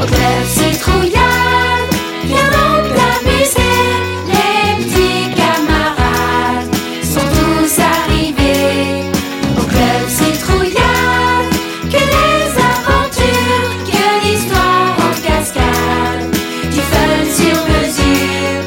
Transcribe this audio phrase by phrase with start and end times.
[0.00, 1.92] Au club citrouillade,
[2.24, 2.50] viens
[2.94, 3.74] t'amuser.
[4.28, 9.10] Les petits camarades sont tous arrivés.
[9.58, 11.50] Au club citrouillade,
[11.90, 16.30] que des aventures, que d'histoires en cascade,
[16.70, 18.62] du fun sur mesure.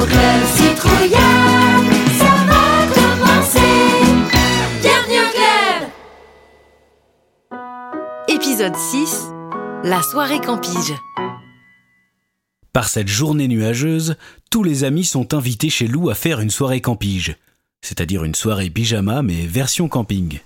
[0.00, 1.90] Au club citrouillade,
[2.20, 3.74] ça va commencer.
[4.80, 5.80] Bienvenue au club.
[8.28, 9.37] Épisode 6
[9.84, 10.92] La soirée campige.
[12.72, 14.16] Par cette journée nuageuse,
[14.50, 17.36] tous les amis sont invités chez Lou à faire une soirée campige,
[17.80, 20.40] c'est-à-dire une soirée pyjama mais version camping.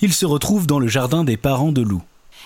[0.00, 2.02] Ils se retrouvent dans le jardin des parents de Lou.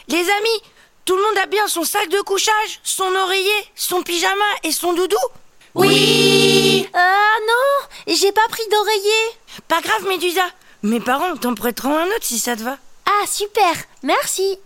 [0.08, 0.62] Les amis,
[1.04, 4.94] tout le monde a bien son sac de couchage, son oreiller, son pyjama et son
[4.94, 5.16] doudou
[5.74, 6.86] Oui.
[6.94, 9.36] Ah non, j'ai pas pris d'oreiller.
[9.68, 10.46] Pas grave, Médusa.
[10.82, 12.78] Mes parents t'en prêteront un autre si ça te va.
[13.06, 14.58] Ah super, merci.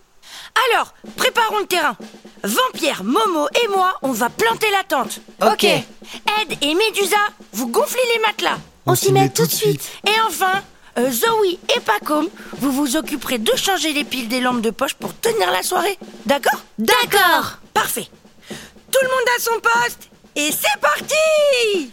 [0.70, 1.96] Alors, préparons le terrain.
[2.44, 5.20] Vampire, Momo et moi, on va planter la tente.
[5.40, 5.64] Ok.
[5.64, 7.16] Ed et Médusa,
[7.52, 8.58] vous gonflez les matelas.
[8.86, 9.88] On, s'y met tout de suite.
[10.06, 10.62] Et enfin,
[10.98, 14.94] euh, Zoé et Pacom, vous vous occuperez de changer les piles des lampes de poche
[14.94, 15.98] pour tenir la soirée.
[16.26, 16.60] D'accord?
[16.78, 17.58] D'accord.
[17.72, 18.08] Parfait.
[18.48, 20.08] Tout le monde à son poste.
[20.34, 21.90] Et c'est parti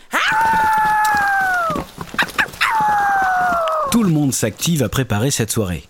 [3.91, 5.87] Tout le monde s'active à préparer cette soirée.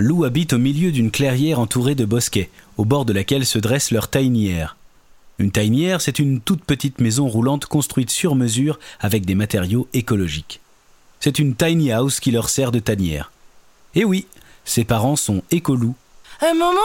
[0.00, 3.90] Lou habite au milieu d'une clairière entourée de bosquets, au bord de laquelle se dresse
[3.90, 4.76] leur tanière.
[5.38, 10.60] Une tanière, c'est une toute petite maison roulante construite sur mesure avec des matériaux écologiques.
[11.20, 13.30] C'est une tiny house qui leur sert de tanière.
[13.94, 14.26] Et oui,
[14.64, 15.94] ses parents sont écolous.
[16.42, 16.80] Euh, Momo,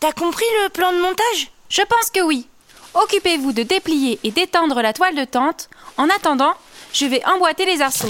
[0.00, 1.50] t'as compris le plan de montage?
[1.68, 2.46] Je pense que oui.
[2.94, 5.68] Occupez-vous de déplier et d'étendre la toile de tente.
[5.98, 6.54] En attendant,
[6.94, 8.08] je vais emboîter les arceaux.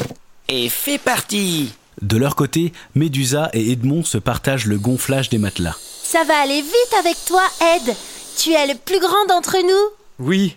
[0.48, 5.76] Et fais partie De leur côté, Médusa et Edmond se partagent le gonflage des matelas.
[6.02, 7.94] Ça va aller vite avec toi, Ed.
[8.36, 10.24] Tu es le plus grand d'entre nous.
[10.26, 10.56] Oui.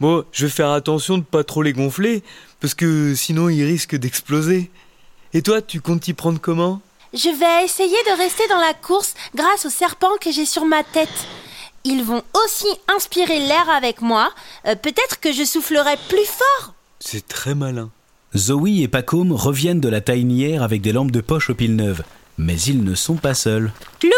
[0.00, 2.22] Bon, je vais faire attention de pas trop les gonfler,
[2.60, 4.70] parce que sinon ils risquent d'exploser.
[5.32, 6.80] Et toi, tu comptes t'y prendre comment?
[7.12, 10.82] Je vais essayer de rester dans la course grâce aux serpents que j'ai sur ma
[10.82, 11.08] tête.
[11.84, 14.32] Ils vont aussi inspirer l'air avec moi.
[14.66, 16.74] Euh, Peut-être que je soufflerai plus fort.
[16.98, 17.90] C'est très malin.
[18.36, 22.02] Zoé et Pacôme reviennent de la tainière avec des lampes de poche aux piles neuves.
[22.36, 23.72] Mais ils ne sont pas seuls.
[24.02, 24.10] Lou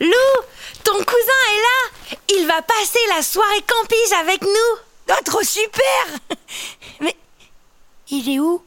[0.00, 0.42] Lou
[0.82, 5.82] Ton cousin est là Il va passer la soirée campige avec nous Oh, trop super
[7.00, 7.14] Mais
[8.10, 8.62] il est où?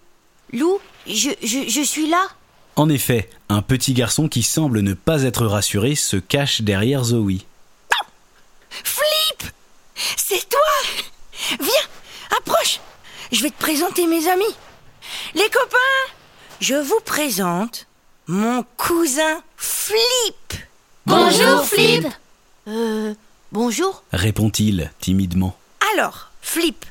[0.52, 2.28] Lou je, je, je suis là
[2.76, 7.40] En effet, un petit garçon qui semble ne pas être rassuré se cache derrière Zoé.
[8.70, 9.52] Flip
[10.18, 10.60] C'est toi
[11.60, 12.80] Viens, approche
[13.32, 14.56] Je vais te présenter mes amis.
[15.36, 16.14] Les copains,
[16.60, 17.88] je vous présente
[18.28, 20.54] mon cousin Flip.
[21.06, 22.08] Bonjour Flip.
[22.68, 23.14] Euh,
[23.52, 24.04] bonjour.
[24.12, 25.56] Répond-il timidement.
[25.96, 26.86] Alors, Flip,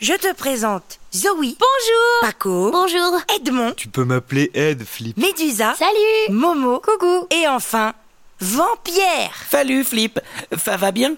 [0.00, 2.20] je te présente Zoé, Bonjour.
[2.22, 3.20] Paco, Bonjour.
[3.36, 5.16] Edmond, Tu peux m'appeler Ed, Flip.
[5.16, 6.30] Médusa, Salut.
[6.34, 7.26] Momo, Coucou.
[7.30, 7.92] et enfin,
[8.40, 9.32] Vampire.
[9.50, 10.18] Salut Flip,
[10.64, 11.14] ça va bien?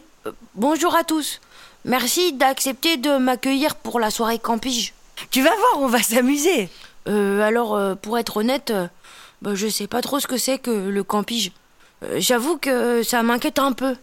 [0.55, 1.41] Bonjour à tous.
[1.85, 4.93] Merci d'accepter de m'accueillir pour la soirée campige.
[5.31, 6.69] Tu vas voir, on va s'amuser.
[7.09, 8.87] Euh, alors, euh, pour être honnête, euh,
[9.43, 11.53] bah, je sais pas trop ce que c'est que le campige.
[12.03, 13.97] Euh, J'avoue que ça m'inquiète un peu.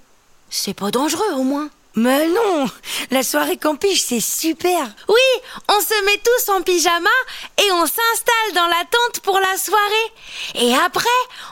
[0.49, 1.69] C'est pas dangereux au moins.
[1.95, 2.67] Mais non,
[3.09, 4.89] la soirée campige c'est super.
[5.09, 7.09] Oui, on se met tous en pyjama
[7.57, 10.11] et on s'installe dans la tente pour la soirée.
[10.55, 11.03] Et après,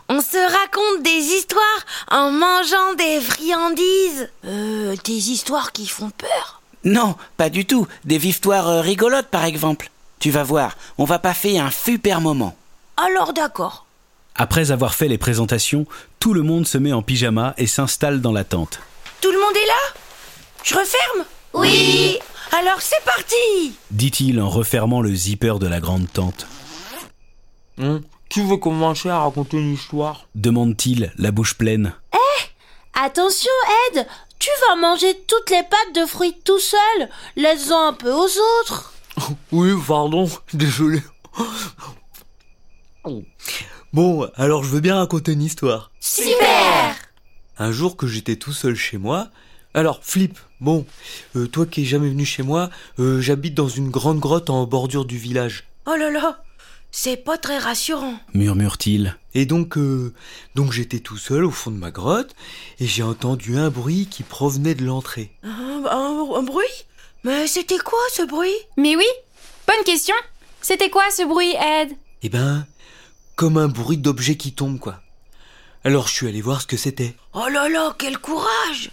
[0.08, 4.30] on se raconte des histoires en mangeant des friandises.
[4.46, 6.59] Euh, des histoires qui font peur.
[6.84, 7.88] Non, pas du tout.
[8.06, 9.90] Des histoires euh, rigolotes par exemple.
[10.20, 12.56] Tu vas voir, on va passer un super moment.
[12.98, 13.86] Alors d'accord.
[14.36, 15.86] Après avoir fait les présentations,
[16.20, 18.80] tout le monde se met en pyjama et s'installe dans la tente.
[19.22, 20.00] Tout le monde est là?
[20.64, 21.26] Je referme?
[21.54, 22.18] Oui.
[22.58, 26.48] Alors c'est parti Dit-il en refermant le zipper de la grande tente.
[27.82, 30.28] Hein Qui veut commencer à raconter une histoire?
[30.36, 31.94] Demande-t-il, la bouche pleine.
[33.02, 33.52] Attention,
[33.94, 34.06] Ed,
[34.40, 37.10] tu vas manger toutes les pâtes de fruits tout seul.
[37.36, 38.30] Laisse-en un peu aux
[38.62, 38.94] autres.
[39.52, 41.02] Oui, pardon, désolé.
[43.92, 45.92] Bon, alors je veux bien raconter une histoire.
[46.00, 46.96] Super.
[47.58, 49.28] Un jour que j'étais tout seul chez moi.
[49.74, 50.86] Alors, Flip, bon,
[51.36, 52.70] euh, toi qui es jamais venu chez moi,
[53.00, 55.66] euh, j'habite dans une grande grotte en bordure du village.
[55.86, 56.44] Oh là là
[56.92, 58.16] C'est pas très rassurant.
[58.34, 59.16] Murmure-t-il.
[59.36, 60.14] Et donc, euh,
[60.56, 62.34] donc j'étais tout seul au fond de ma grotte
[62.80, 65.32] et j'ai entendu un bruit qui provenait de l'entrée.
[65.44, 66.66] Un, un- un bruit?
[67.24, 68.56] Mais c'était quoi ce bruit?
[68.78, 69.06] Mais oui,
[69.68, 70.16] bonne question.
[70.62, 71.92] C'était quoi ce bruit, Ed?
[72.24, 72.66] Eh ben,
[73.36, 75.00] comme un bruit d'objet qui tombe, quoi.
[75.84, 77.16] Alors je suis allé voir ce que c'était.
[77.34, 78.90] Oh là là, quel courage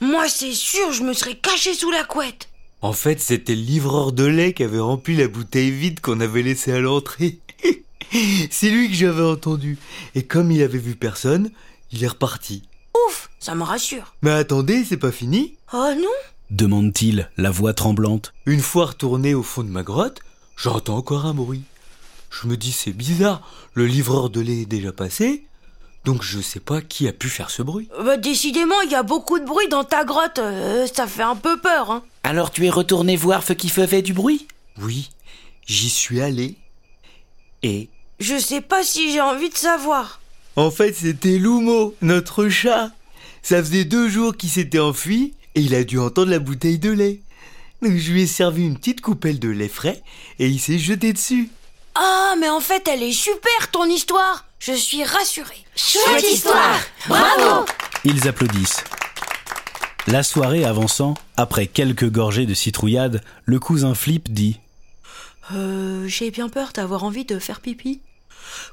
[0.00, 2.48] Moi, c'est sûr, je me serais caché sous la couette.
[2.80, 6.42] En fait, c'était le livreur de lait qui avait rempli la bouteille vide qu'on avait
[6.42, 7.40] laissée à l'entrée.
[8.50, 9.78] C'est lui que j'avais entendu.
[10.14, 11.50] Et comme il avait vu personne,
[11.90, 12.62] il est reparti.
[13.06, 14.14] Ouf, ça me rassure.
[14.22, 15.56] Mais attendez, c'est pas fini.
[15.72, 16.08] Oh non
[16.50, 18.32] demande-t-il, la voix tremblante.
[18.46, 20.20] Une fois retourné au fond de ma grotte,
[20.56, 21.62] j'entends encore un bruit.
[22.30, 23.42] Je me dis c'est bizarre,
[23.74, 25.44] le livreur de lait est déjà passé,
[26.04, 27.88] donc je sais pas qui a pu faire ce bruit.
[28.02, 31.36] Bah décidément, il y a beaucoup de bruit dans ta grotte, euh, ça fait un
[31.36, 32.02] peu peur, hein.
[32.28, 34.46] Alors tu es retourné voir ce qui faisait du bruit?
[34.82, 35.08] Oui,
[35.66, 36.56] j'y suis allé.
[37.62, 37.88] Et
[38.20, 40.20] Je sais pas si j'ai envie de savoir.
[40.56, 42.90] en fait c'était Lumo, notre chat.
[43.42, 46.90] Ça faisait deux jours qu'il s'était enfui et il a dû entendre la bouteille de
[46.90, 47.22] lait.
[47.80, 50.02] Donc je lui ai servi une petite coupelle de lait frais
[50.38, 51.48] et il s'est jeté dessus.
[51.94, 54.44] Ah, mais en fait, elle est super ton histoire.
[54.60, 55.64] Je suis rassurée.
[55.74, 56.78] Chouette histoire
[57.08, 57.64] Bravo
[58.04, 58.84] Ils applaudissent.
[60.10, 64.58] La soirée avançant, après quelques gorgées de citrouillade, le cousin Flip dit
[65.54, 68.00] Euh, j'ai bien peur d'avoir envie de faire pipi.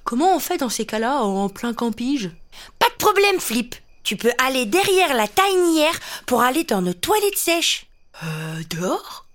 [0.06, 2.32] Comment on fait dans ces cas-là, en plein campige?
[2.80, 3.76] Pas de problème, Flip.
[4.04, 7.88] Tu peux aller derrière la tanière pour aller dans nos toilettes sèches.
[8.24, 9.26] Euh, dehors?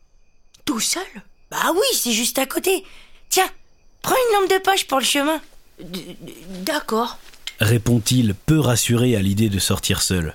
[0.64, 1.02] Tout seul?
[1.50, 2.82] Bah oui, c'est juste à côté.
[3.28, 3.50] Tiens,
[4.00, 5.40] prends une lampe de poche pour le chemin.
[6.64, 7.18] D'accord.
[7.58, 10.34] répond-il, peu rassuré à l'idée de sortir seul.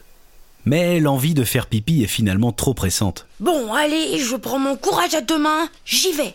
[0.65, 3.27] Mais l'envie de faire pipi est finalement trop pressante.
[3.39, 5.69] Bon, allez, je prends mon courage à deux mains.
[5.85, 6.33] J'y vais.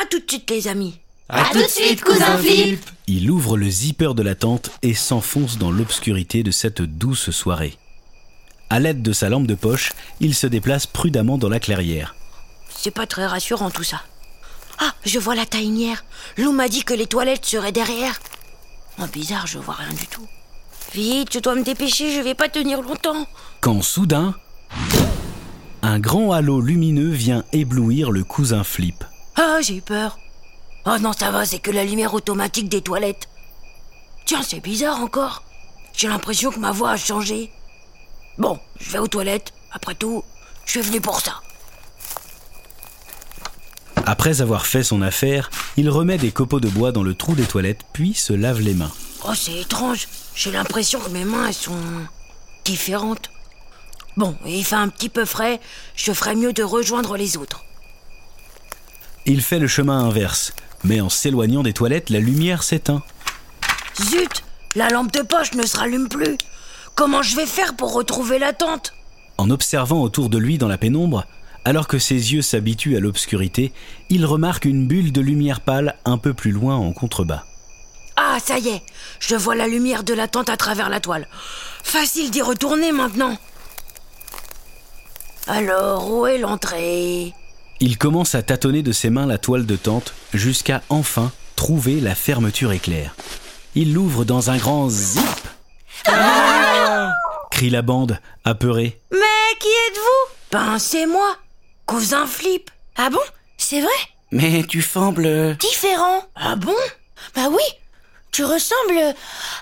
[0.00, 0.98] À tout de suite, les amis.
[1.28, 5.56] À tout de suite, cousin Flip Il ouvre le zipper de la tente et s'enfonce
[5.56, 7.78] dans l'obscurité de cette douce soirée.
[8.70, 12.14] À l'aide de sa lampe de poche, il se déplace prudemment dans la clairière.
[12.76, 14.02] C'est pas très rassurant tout ça.
[14.78, 16.04] Ah, je vois la taïnière.
[16.36, 18.20] Lou m'a dit que les toilettes seraient derrière.
[19.00, 20.26] Oh, bizarre, je vois rien du tout.
[20.94, 23.26] Vite, je dois me dépêcher, je vais pas tenir longtemps.
[23.60, 24.36] Quand soudain,
[25.82, 29.02] un grand halo lumineux vient éblouir le cousin Flip.
[29.34, 30.20] Ah, j'ai eu peur.
[30.86, 33.28] Oh non, ça va, c'est que la lumière automatique des toilettes.
[34.24, 35.42] Tiens, c'est bizarre encore.
[35.96, 37.50] J'ai l'impression que ma voix a changé.
[38.38, 39.52] Bon, je vais aux toilettes.
[39.72, 40.22] Après tout,
[40.64, 41.40] je suis venu pour ça.
[44.06, 47.46] Après avoir fait son affaire, il remet des copeaux de bois dans le trou des
[47.46, 48.92] toilettes puis se lave les mains.
[49.26, 50.06] Oh, c'est étrange.
[50.34, 51.78] J'ai l'impression que mes mains, elles sont
[52.64, 53.30] différentes.
[54.16, 55.60] Bon, il fait un petit peu frais.
[55.96, 57.64] Je ferais mieux de rejoindre les autres.
[59.26, 60.52] Il fait le chemin inverse,
[60.84, 63.02] mais en s'éloignant des toilettes, la lumière s'éteint.
[64.02, 64.44] Zut
[64.74, 66.36] La lampe de poche ne se rallume plus.
[66.94, 68.92] Comment je vais faire pour retrouver la tente?
[69.38, 71.24] En observant autour de lui dans la pénombre,
[71.64, 73.72] alors que ses yeux s'habituent à l'obscurité,
[74.10, 77.44] il remarque une bulle de lumière pâle un peu plus loin en contrebas.
[78.36, 78.82] Ah, ça y est
[79.20, 81.28] Je vois la lumière de la tente à travers la toile.
[81.84, 83.38] Facile d'y retourner maintenant.
[85.46, 87.32] Alors, où est l'entrée?
[87.78, 92.16] Il commence à tâtonner de ses mains la toile de tente jusqu'à enfin trouver la
[92.16, 93.14] fermeture éclair.
[93.76, 95.22] Il l'ouvre dans un grand zip.
[97.52, 99.00] crie la bande, apeurée.
[99.12, 100.34] Mais qui êtes-vous?
[100.50, 101.36] Ben, c'est moi,
[101.86, 102.68] cousin Flip.
[102.96, 103.22] Ah bon?
[103.58, 103.90] C'est vrai?
[104.32, 105.56] Mais tu sembles...
[105.58, 106.24] Différent.
[106.34, 106.74] Ah bon?
[107.36, 107.62] Bah oui,
[108.34, 108.98] tu ressembles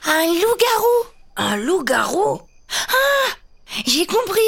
[0.06, 1.06] à un loup-garou.
[1.36, 2.40] Un loup-garou?
[3.86, 4.40] J'ai compris.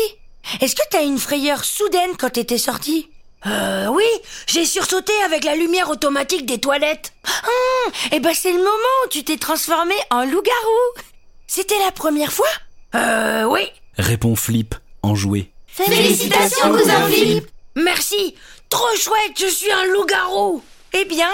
[0.62, 3.10] Est-ce que t'as une frayeur soudaine quand t'étais sorti
[3.46, 4.06] Euh, oui,
[4.46, 7.12] j'ai sursauté avec la lumière automatique des toilettes.
[7.26, 11.04] Hum, Eh ben c'est le moment où tu t'es transformé en loup-garou.
[11.46, 12.48] C'était la première fois?
[12.94, 13.70] Euh, oui.
[13.98, 15.50] Répond Flip, enjoué.
[15.66, 18.34] Félicitations, cousin Flip Merci.
[18.70, 20.62] Trop chouette, je suis un loup-garou.
[20.94, 21.30] Eh bien,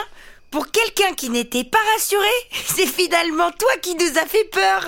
[0.50, 2.26] pour quelqu'un qui n'était pas rassuré,
[2.66, 4.87] c'est finalement toi qui nous as fait peur.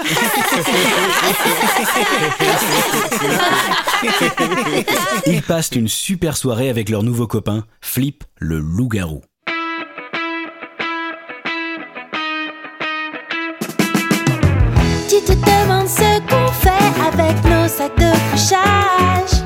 [5.27, 9.23] Ils passent une super soirée avec leur nouveau copain, Flip le loup-garou.
[15.09, 16.71] Tu te demandes ce qu'on fait
[17.07, 19.42] avec nos sacs de couchage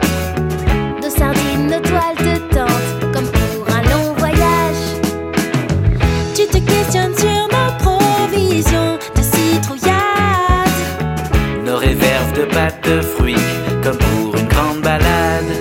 [12.96, 13.36] de fruits,
[13.82, 15.52] comme pour une grande balade.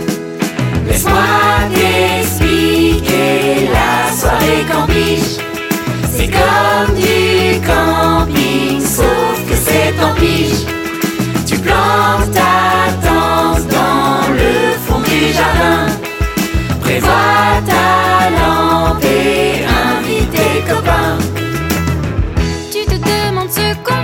[0.88, 5.34] Laisse-moi t'expliquer la soirée campige
[6.16, 10.64] C'est comme du camping Sauf que c'est en pige.
[11.46, 14.54] Tu plantes ta tente dans le
[14.86, 15.88] fond du jardin.
[16.80, 21.18] Prévois ta lampe et invite tes copains.
[22.72, 23.95] Tu te demandes ce qu'on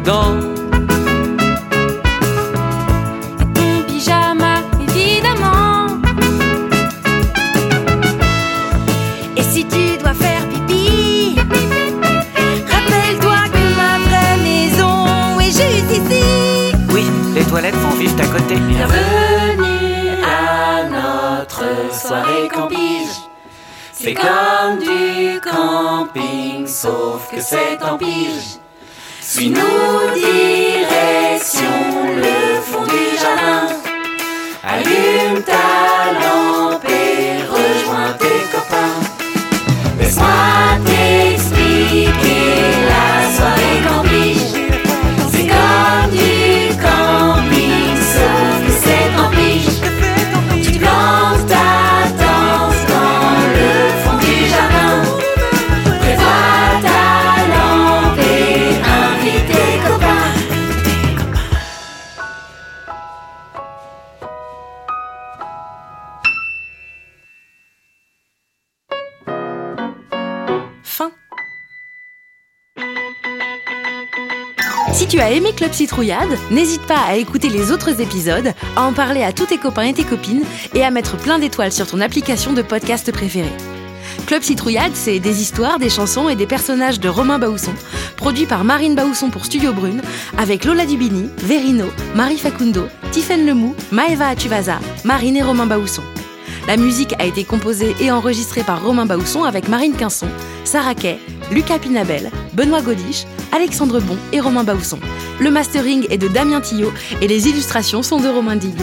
[0.00, 0.40] dents.
[3.54, 5.86] Ton pyjama, évidemment.
[9.36, 11.36] Et si tu dois faire pipi,
[12.74, 16.24] rappelle-toi que ma vraie maison est juste ici.
[16.92, 18.56] Oui, les toilettes vont vivre à côté.
[18.56, 23.16] Bienvenue à notre soirée campige.
[23.92, 28.58] C'est comme du camping, sauf que c'est en pige.
[29.26, 31.66] Suis-nous direction
[32.14, 33.68] le fond du jardin.
[34.62, 35.63] Allume ta
[74.94, 78.92] Si tu as aimé Club Citrouillade, n'hésite pas à écouter les autres épisodes, à en
[78.92, 82.00] parler à tous tes copains et tes copines et à mettre plein d'étoiles sur ton
[82.00, 83.52] application de podcast préférée.
[84.28, 87.74] Club Citrouillade, c'est des histoires, des chansons et des personnages de Romain Baousson,
[88.16, 90.00] produit par Marine Baousson pour Studio Brune,
[90.38, 96.04] avec Lola Dubini, Verino, Marie Facundo, Tiffaine Lemou, Maeva Atuvasa, Marine et Romain Baousson.
[96.68, 100.28] La musique a été composée et enregistrée par Romain Baousson avec Marine Quinson,
[100.64, 101.18] Sarah Kay,
[101.50, 104.98] Lucas Pinabel, Benoît Godiche, Alexandre Bon et Romain Baousson.
[105.40, 108.80] Le mastering est de Damien Tillot et les illustrations sont de Romain Digue.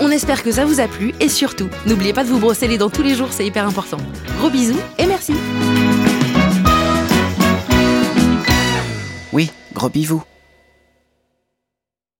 [0.00, 2.78] On espère que ça vous a plu et surtout, n'oubliez pas de vous brosser les
[2.78, 3.98] dents tous les jours, c'est hyper important.
[4.38, 5.34] Gros bisous et merci
[9.32, 10.22] Oui, gros bivou.